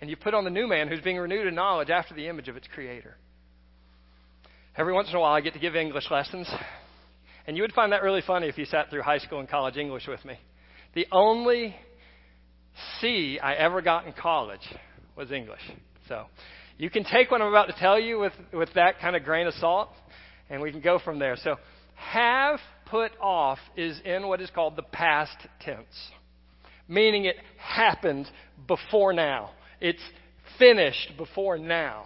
[0.00, 2.48] And you put on the new man who's being renewed in knowledge after the image
[2.48, 3.16] of its creator.
[4.76, 6.50] Every once in a while, I get to give English lessons.
[7.46, 9.76] And you would find that really funny if you sat through high school and college
[9.76, 10.38] English with me.
[10.94, 11.76] The only
[13.00, 14.66] C I ever got in college
[15.16, 15.60] was English.
[16.08, 16.24] So
[16.78, 19.46] you can take what I'm about to tell you with, with that kind of grain
[19.46, 19.90] of salt
[20.52, 21.36] and we can go from there.
[21.42, 21.56] So,
[21.94, 26.10] have put off is in what is called the past tense,
[26.86, 28.28] meaning it happened
[28.68, 29.50] before now.
[29.80, 30.02] It's
[30.58, 32.04] finished before now.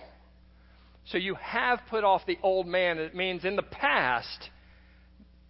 [1.06, 2.98] So you have put off the old man.
[2.98, 4.50] It means in the past,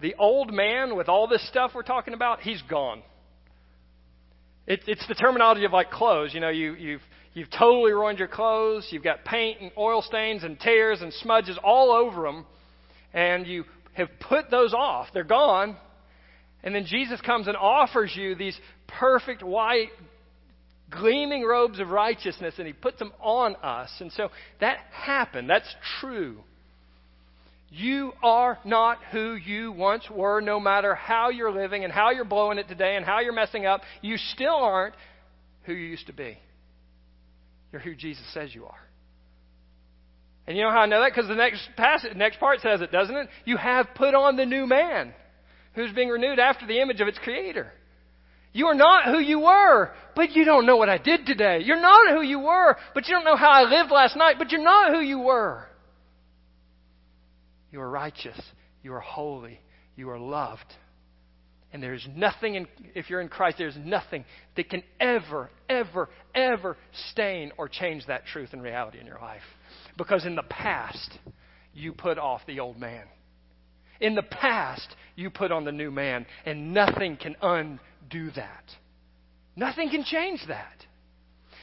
[0.00, 3.02] the old man with all this stuff we're talking about, he's gone.
[4.66, 6.32] It, it's the terminology of like clothes.
[6.34, 7.02] You know, you, you've
[7.34, 8.88] you've totally ruined your clothes.
[8.90, 12.46] You've got paint and oil stains and tears and smudges all over them
[13.16, 15.08] and you have put those off.
[15.12, 15.76] They're gone.
[16.62, 19.88] And then Jesus comes and offers you these perfect white,
[20.90, 23.90] gleaming robes of righteousness, and He puts them on us.
[24.00, 24.28] And so
[24.60, 25.48] that happened.
[25.48, 26.36] That's true.
[27.70, 32.24] You are not who you once were, no matter how you're living and how you're
[32.24, 33.80] blowing it today and how you're messing up.
[34.02, 34.94] You still aren't
[35.64, 36.38] who you used to be.
[37.72, 38.78] You're who Jesus says you are.
[40.46, 41.12] And you know how I know that?
[41.12, 43.28] Because the next passage, next part says it, doesn't it?
[43.44, 45.12] You have put on the new man,
[45.74, 47.72] who's being renewed after the image of its creator.
[48.52, 51.60] You are not who you were, but you don't know what I did today.
[51.62, 54.50] You're not who you were, but you don't know how I lived last night, but
[54.50, 55.66] you're not who you were.
[57.70, 58.40] You are righteous.
[58.82, 59.60] You are holy.
[59.96, 60.72] You are loved.
[61.72, 64.24] And there's nothing, in, if you're in Christ, there's nothing
[64.56, 66.78] that can ever, ever, ever
[67.10, 69.42] stain or change that truth and reality in your life.
[69.96, 71.18] Because in the past,
[71.74, 73.04] you put off the old man.
[74.00, 78.64] In the past, you put on the new man, and nothing can undo that.
[79.56, 80.86] Nothing can change that.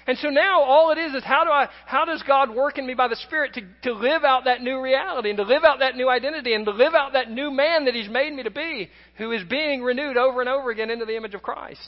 [0.06, 2.86] And so now all it is is how do I how does God work in
[2.86, 5.80] me by the Spirit to, to live out that new reality and to live out
[5.80, 8.52] that new identity and to live out that new man that He's made me to
[8.52, 11.88] be, who is being renewed over and over again into the image of Christ.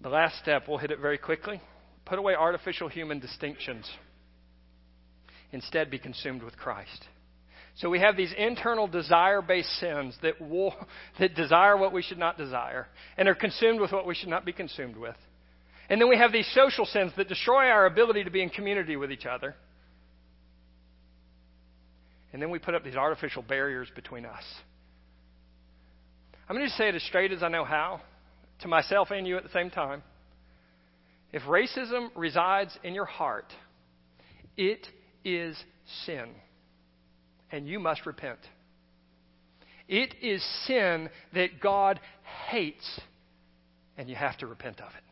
[0.00, 1.60] The last step, we'll hit it very quickly.
[2.08, 3.88] Put away artificial human distinctions.
[5.52, 7.04] Instead, be consumed with Christ.
[7.76, 10.34] So we have these internal desire based sins that,
[11.20, 14.44] that desire what we should not desire and are consumed with what we should not
[14.44, 15.16] be consumed with.
[15.88, 18.96] And then we have these social sins that destroy our ability to be in community
[18.96, 19.54] with each other.
[22.32, 24.44] And then we put up these artificial barriers between us.
[26.48, 28.00] I'm going to say it as straight as I know how,
[28.60, 30.02] to myself and you at the same time.
[31.32, 33.52] If racism resides in your heart,
[34.56, 34.86] it
[35.24, 35.56] is
[36.06, 36.28] sin,
[37.52, 38.40] and you must repent.
[39.88, 42.00] It is sin that God
[42.48, 43.00] hates,
[43.96, 45.04] and you have to repent of it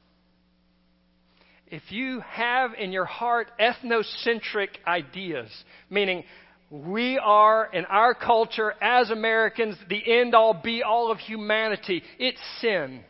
[1.69, 5.51] if you have in your heart ethnocentric ideas,
[5.91, 6.25] meaning
[6.71, 12.41] we are in our culture as Americans the end all be all of humanity, it's
[12.61, 13.03] sin.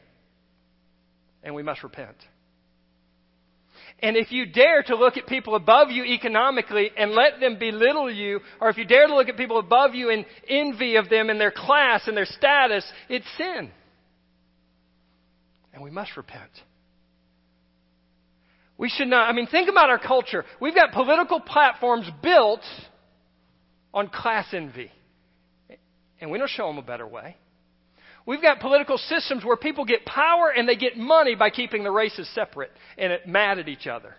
[1.43, 2.17] And we must repent.
[4.01, 8.11] And if you dare to look at people above you economically and let them belittle
[8.11, 11.31] you, or if you dare to look at people above you in envy of them
[11.31, 13.71] and their class and their status, it's sin.
[15.73, 16.51] And we must repent.
[18.79, 20.45] We should not, I mean, think about our culture.
[20.61, 22.61] We've got political platforms built
[23.95, 24.91] on class envy.
[26.21, 27.37] And we don't show them a better way.
[28.27, 31.93] We've got political systems where people get power and they get money by keeping the
[31.93, 34.15] races separate and mad at each other.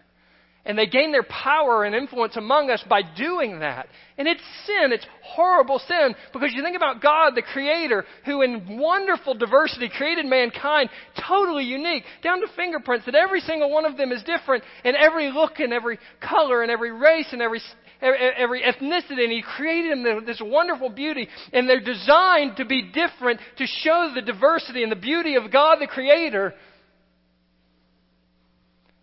[0.68, 3.88] And they gain their power and influence among us by doing that.
[4.18, 4.92] And it's sin.
[4.92, 10.26] It's horrible sin because you think about God, the Creator, who in wonderful diversity created
[10.26, 10.90] mankind
[11.26, 15.32] totally unique, down to fingerprints, that every single one of them is different in every
[15.32, 17.62] look and every color and every race and every
[18.02, 21.28] every ethnicity, and He created them with this wonderful beauty.
[21.54, 25.78] And they're designed to be different to show the diversity and the beauty of God
[25.80, 26.54] the Creator.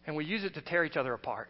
[0.07, 1.49] And we use it to tear each other apart.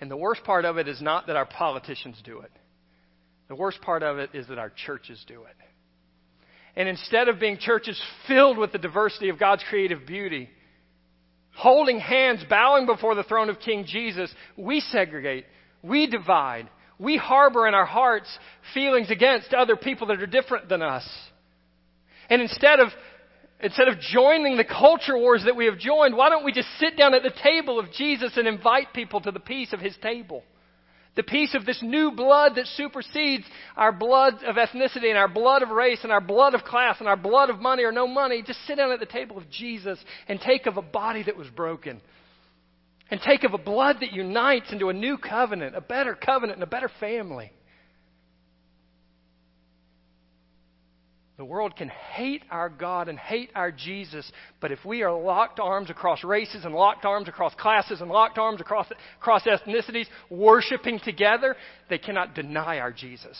[0.00, 2.50] And the worst part of it is not that our politicians do it.
[3.48, 5.56] The worst part of it is that our churches do it.
[6.76, 10.48] And instead of being churches filled with the diversity of God's creative beauty,
[11.56, 15.46] holding hands, bowing before the throne of King Jesus, we segregate,
[15.82, 18.28] we divide, we harbor in our hearts
[18.72, 21.08] feelings against other people that are different than us.
[22.28, 22.88] And instead of
[23.60, 26.98] Instead of joining the culture wars that we have joined, why don't we just sit
[26.98, 30.42] down at the table of Jesus and invite people to the peace of his table?
[31.16, 33.44] The peace of this new blood that supersedes
[33.76, 37.08] our blood of ethnicity and our blood of race and our blood of class and
[37.08, 38.42] our blood of money or no money.
[38.44, 41.48] Just sit down at the table of Jesus and take of a body that was
[41.48, 42.00] broken.
[43.10, 46.64] And take of a blood that unites into a new covenant, a better covenant, and
[46.64, 47.52] a better family.
[51.36, 55.58] The world can hate our God and hate our Jesus, but if we are locked
[55.58, 58.86] arms across races and locked arms across classes and locked arms across,
[59.20, 61.56] across ethnicities, worshiping together,
[61.90, 63.36] they cannot deny our Jesus.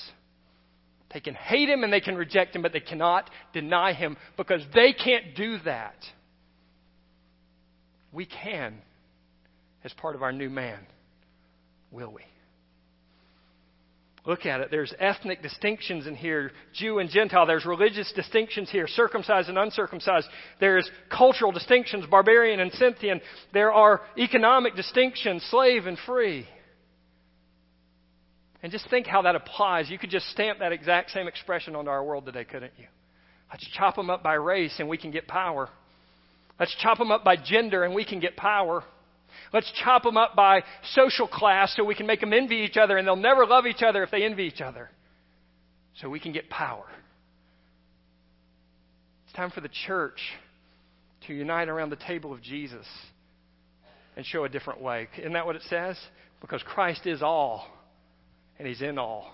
[1.12, 4.62] They can hate him and they can reject him, but they cannot deny him because
[4.74, 5.94] they can't do that.
[8.12, 8.74] We can
[9.84, 10.80] as part of our new man.
[11.92, 12.22] Will we?
[14.26, 14.70] Look at it.
[14.70, 17.46] There's ethnic distinctions in here Jew and Gentile.
[17.46, 20.26] There's religious distinctions here circumcised and uncircumcised.
[20.60, 23.20] There's cultural distinctions, barbarian and Scythian.
[23.52, 26.46] There are economic distinctions, slave and free.
[28.62, 29.90] And just think how that applies.
[29.90, 32.86] You could just stamp that exact same expression onto our world today, couldn't you?
[33.50, 35.68] Let's chop them up by race and we can get power.
[36.58, 38.82] Let's chop them up by gender and we can get power.
[39.54, 42.98] Let's chop them up by social class so we can make them envy each other
[42.98, 44.90] and they'll never love each other if they envy each other.
[46.00, 46.84] So we can get power.
[49.24, 50.18] It's time for the church
[51.28, 52.84] to unite around the table of Jesus
[54.16, 55.06] and show a different way.
[55.16, 55.96] Isn't that what it says?
[56.40, 57.64] Because Christ is all
[58.58, 59.32] and He's in all.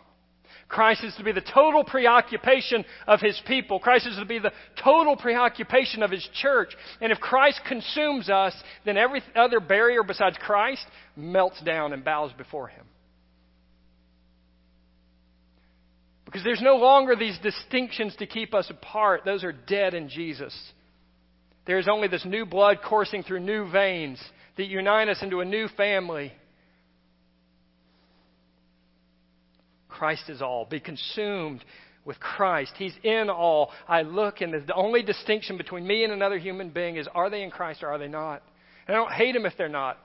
[0.71, 3.81] Christ is to be the total preoccupation of his people.
[3.81, 4.53] Christ is to be the
[4.83, 6.71] total preoccupation of his church.
[7.01, 8.55] And if Christ consumes us,
[8.87, 12.87] then every other barrier besides Christ melts down and bows before him.
[16.25, 19.23] Because there's no longer these distinctions to keep us apart.
[19.25, 20.57] Those are dead in Jesus.
[21.67, 24.23] There is only this new blood coursing through new veins
[24.57, 26.33] that unite us into a new family
[29.91, 30.65] Christ is all.
[30.65, 31.65] Be consumed
[32.05, 32.73] with Christ.
[32.77, 33.71] He's in all.
[33.87, 37.43] I look, and the only distinction between me and another human being is are they
[37.43, 38.43] in Christ or are they not?
[38.87, 39.99] And I don't hate them if they're not.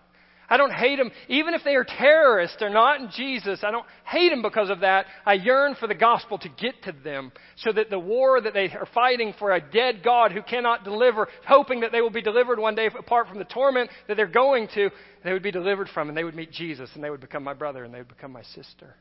[0.48, 3.64] I don't hate them, even if they are terrorists, they're not in Jesus.
[3.64, 5.08] I don't hate them because of that.
[5.26, 8.70] I yearn for the gospel to get to them so that the war that they
[8.70, 12.60] are fighting for a dead God who cannot deliver, hoping that they will be delivered
[12.60, 14.92] one day apart from the torment that they're going to,
[15.24, 17.54] they would be delivered from and they would meet Jesus and they would become my
[17.54, 18.96] brother and they would become my sister.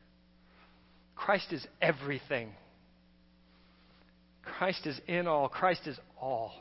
[1.15, 2.51] Christ is everything.
[4.43, 5.49] Christ is in all.
[5.49, 6.53] Christ is all.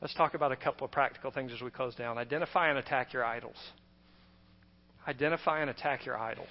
[0.00, 2.18] Let's talk about a couple of practical things as we close down.
[2.18, 3.56] Identify and attack your idols.
[5.08, 6.48] Identify and attack your idols.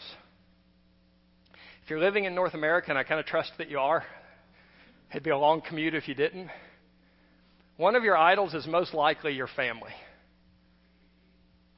[1.84, 4.04] If you're living in North America, and I kind of trust that you are,
[5.12, 6.50] it'd be a long commute if you didn't.
[7.78, 9.92] One of your idols is most likely your family.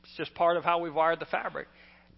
[0.04, 1.68] It's just part of how we've wired the fabric.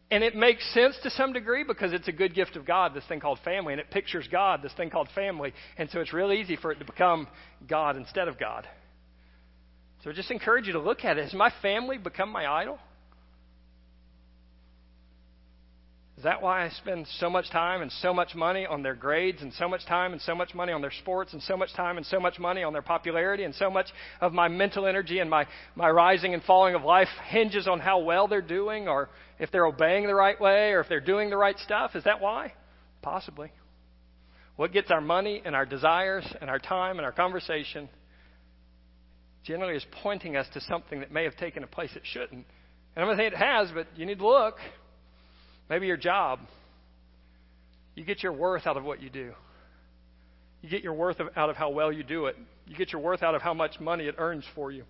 [0.09, 3.03] And it makes sense to some degree because it's a good gift of God, this
[3.07, 5.53] thing called family, and it pictures God, this thing called family.
[5.77, 7.27] And so it's real easy for it to become
[7.67, 8.67] God instead of God.
[10.03, 11.25] So I just encourage you to look at it.
[11.25, 12.79] Has my family become my idol?
[16.17, 19.43] Is that why I spend so much time and so much money on their grades
[19.43, 21.97] and so much time and so much money on their sports and so much time
[21.97, 23.85] and so much money on their popularity and so much
[24.19, 25.45] of my mental energy and my,
[25.75, 29.67] my rising and falling of life hinges on how well they're doing or if they're
[29.67, 31.91] obeying the right way or if they're doing the right stuff?
[31.93, 32.53] Is that why?
[33.03, 33.51] Possibly.
[34.55, 37.89] What gets our money and our desires and our time and our conversation
[39.43, 42.31] generally is pointing us to something that may have taken a place it shouldn't.
[42.95, 44.55] And I'm going to say it has, but you need to look.
[45.69, 46.39] Maybe your job.
[47.95, 49.33] You get your worth out of what you do.
[50.61, 52.35] You get your worth of, out of how well you do it.
[52.67, 54.83] You get your worth out of how much money it earns for you.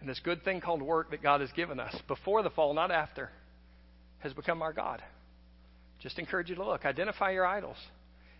[0.00, 2.90] And this good thing called work that God has given us before the fall, not
[2.90, 3.30] after,
[4.20, 5.02] has become our God.
[6.00, 6.84] Just encourage you to look.
[6.86, 7.76] Identify your idols.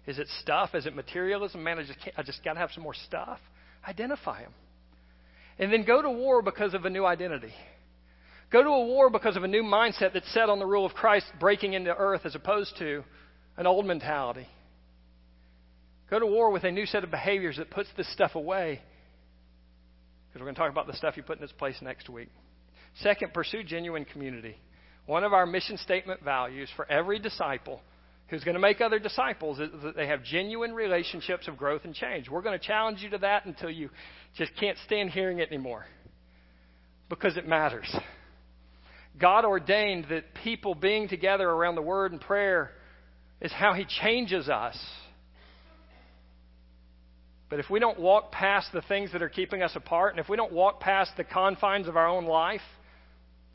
[0.06, 0.74] Is it stuff?
[0.74, 1.62] Is it materialism?
[1.62, 3.38] Man, I just, I just got to have some more stuff.
[3.86, 4.54] Identify them.
[5.58, 7.52] And then go to war because of a new identity.
[8.50, 10.92] Go to a war because of a new mindset that's set on the rule of
[10.92, 13.04] Christ breaking into earth as opposed to
[13.56, 14.48] an old mentality.
[16.10, 18.80] Go to war with a new set of behaviors that puts this stuff away.
[20.28, 22.28] Because we're going to talk about the stuff you put in its place next week.
[23.00, 24.56] Second, pursue genuine community.
[25.06, 27.80] One of our mission statement values for every disciple
[28.28, 31.94] who's going to make other disciples is that they have genuine relationships of growth and
[31.94, 32.28] change.
[32.28, 33.90] We're going to challenge you to that until you
[34.36, 35.84] just can't stand hearing it anymore
[37.08, 37.92] because it matters.
[39.18, 42.70] God ordained that people being together around the Word and prayer
[43.40, 44.78] is how He changes us.
[47.48, 50.28] But if we don't walk past the things that are keeping us apart, and if
[50.28, 52.60] we don't walk past the confines of our own life,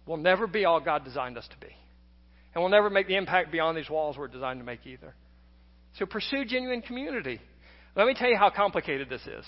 [0.05, 1.73] we'll never be all God designed us to be.
[2.53, 5.15] And we'll never make the impact beyond these walls we're designed to make either.
[5.97, 7.39] So pursue genuine community.
[7.95, 9.45] Let me tell you how complicated this is.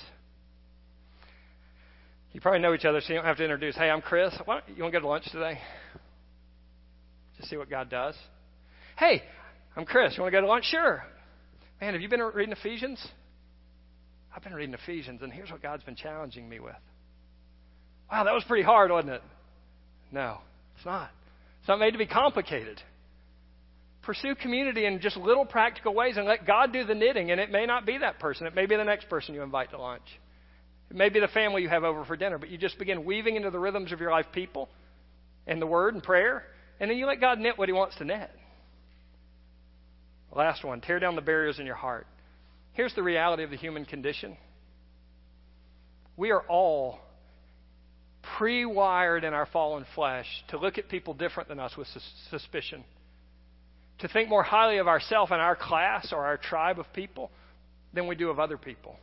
[2.34, 3.76] You probably know each other, so you don't have to introduce.
[3.76, 4.34] Hey, I'm Chris.
[4.38, 5.60] you want to go to lunch today?
[7.38, 8.16] Just see what God does.
[8.98, 9.24] Hey,
[9.76, 10.14] I'm Chris.
[10.16, 10.66] You want to go to lunch?
[10.66, 11.04] Sure.
[11.80, 13.06] Man, have you been reading Ephesians?
[14.36, 16.76] I've been reading Ephesians, and here's what God's been challenging me with.
[18.12, 19.22] Wow, that was pretty hard, wasn't it?
[20.12, 20.40] No,
[20.76, 21.10] it's not.
[21.60, 22.82] It's not made to be complicated.
[24.04, 27.32] Pursue community in just little practical ways and let God do the knitting.
[27.32, 29.72] And it may not be that person, it may be the next person you invite
[29.72, 30.06] to lunch.
[30.90, 33.36] It may be the family you have over for dinner, but you just begin weaving
[33.36, 34.70] into the rhythms of your life people
[35.46, 36.44] and the Word and prayer,
[36.80, 38.30] and then you let God knit what He wants to knit.
[40.34, 42.06] Last one tear down the barriers in your heart.
[42.74, 44.38] Here's the reality of the human condition
[46.16, 47.00] we are all
[48.38, 51.88] pre wired in our fallen flesh to look at people different than us with
[52.30, 52.84] suspicion,
[54.00, 57.32] to think more highly of ourselves and our class or our tribe of people
[57.94, 58.98] than we do of other people.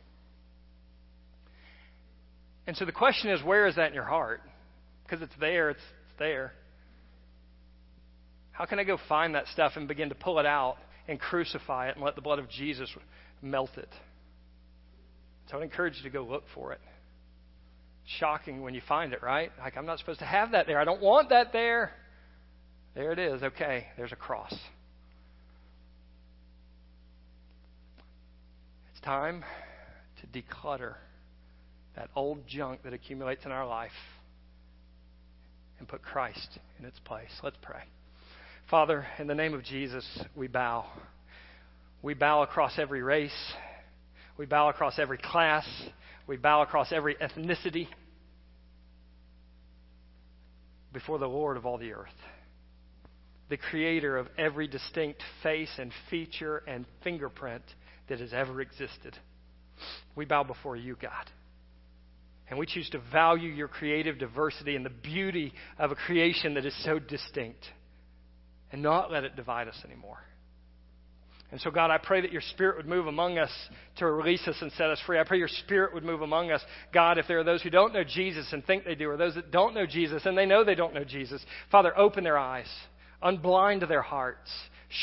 [2.67, 4.41] And so the question is, where is that in your heart?
[5.03, 6.53] Because it's there, it's, it's there.
[8.51, 11.89] How can I go find that stuff and begin to pull it out and crucify
[11.89, 12.89] it and let the blood of Jesus
[13.41, 13.89] melt it?
[15.51, 16.81] So I encourage you to go look for it.
[18.19, 19.51] Shocking when you find it, right?
[19.59, 20.79] Like, I'm not supposed to have that there.
[20.79, 21.91] I don't want that there.
[22.95, 23.43] There it is.
[23.43, 24.55] Okay, there's a cross.
[28.91, 29.43] It's time
[30.21, 30.95] to declutter
[31.95, 33.91] that old junk that accumulates in our life
[35.79, 37.29] and put Christ in its place.
[37.43, 37.81] Let's pray.
[38.69, 40.85] Father, in the name of Jesus, we bow.
[42.01, 43.53] We bow across every race.
[44.37, 45.65] We bow across every class.
[46.27, 47.87] We bow across every ethnicity
[50.91, 52.07] before the Lord of all the earth,
[53.49, 57.63] the creator of every distinct face and feature and fingerprint
[58.07, 59.15] that has ever existed.
[60.15, 61.29] We bow before you, God.
[62.49, 66.65] And we choose to value your creative diversity and the beauty of a creation that
[66.65, 67.65] is so distinct
[68.71, 70.19] and not let it divide us anymore.
[71.51, 73.51] And so, God, I pray that your Spirit would move among us
[73.97, 75.19] to release us and set us free.
[75.19, 76.61] I pray your Spirit would move among us.
[76.93, 79.35] God, if there are those who don't know Jesus and think they do, or those
[79.35, 82.67] that don't know Jesus and they know they don't know Jesus, Father, open their eyes,
[83.23, 84.49] unblind their hearts,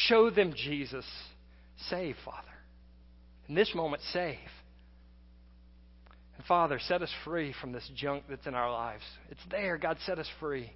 [0.08, 1.06] show them Jesus.
[1.88, 2.48] Save, Father.
[3.48, 4.36] In this moment, save.
[6.36, 9.02] And Father, set us free from this junk that's in our lives.
[9.30, 9.76] It's there.
[9.78, 10.72] God, set us free.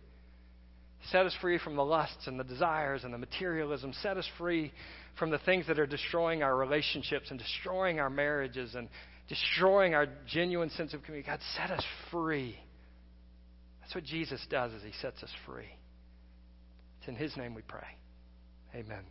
[1.11, 3.93] Set us free from the lusts and the desires and the materialism.
[4.03, 4.73] Set us free
[5.19, 8.89] from the things that are destroying our relationships and destroying our marriages and
[9.29, 11.27] destroying our genuine sense of community.
[11.29, 12.57] God, set us free.
[13.81, 15.71] That's what Jesus does is he sets us free.
[16.99, 17.87] It's in his name we pray.
[18.75, 19.05] Amen.